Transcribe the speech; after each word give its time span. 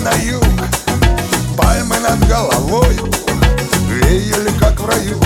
на 0.00 0.12
юг. 0.14 0.44
Пальмы 1.56 1.98
над 1.98 2.26
головой, 2.28 2.96
Веяли, 3.88 4.50
как 4.58 4.80
в 4.80 4.86
раю. 4.86 5.18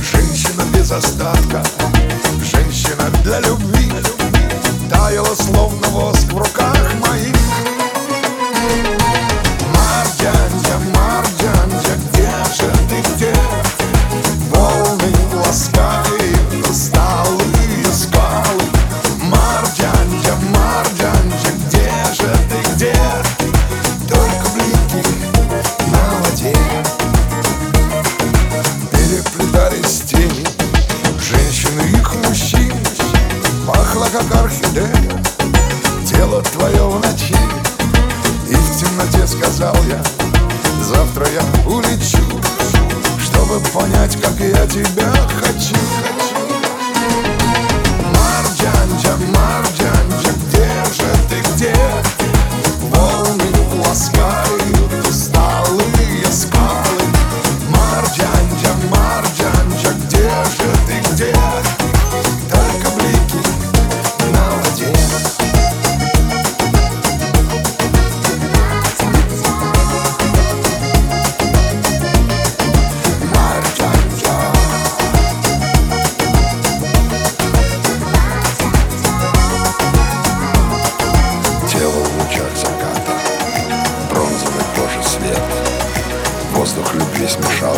Женщина 0.00 0.62
без 0.74 0.90
остатка 0.90 1.62
Женщина 2.42 3.10
для 3.22 3.40
любви. 3.40 3.92
Таяла, 4.90 5.34
словно 5.34 5.79
как 34.12 34.34
орхидея 34.42 35.22
Тело 36.04 36.42
твое 36.42 36.82
в 36.82 36.94
ночи. 36.94 37.36
И 38.48 38.54
в 38.54 38.76
темноте 38.78 39.26
сказал 39.26 39.76
я 39.88 40.02
Завтра 40.82 41.26
я 41.28 41.42
улечу 41.70 42.18
Чтобы 43.22 43.60
понять, 43.72 44.20
как 44.20 44.38
я 44.40 44.66
тебя 44.66 45.12
хочу 45.40 46.19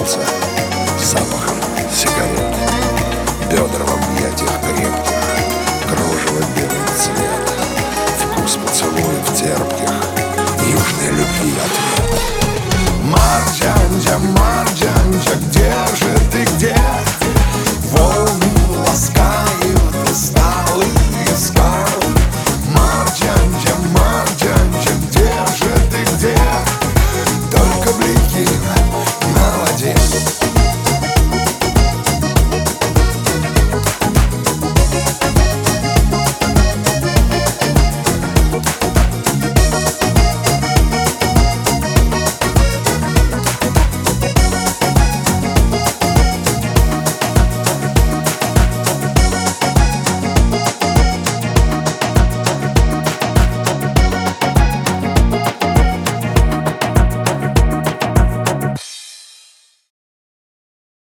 С 0.05 0.19
запахом 1.13 1.57
сигарет. 1.93 2.57
Бедра 3.49 3.85
в 3.85 3.95
объятиях 3.95 4.61
крепких 4.63 5.12